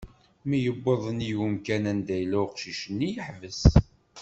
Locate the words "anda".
1.91-2.15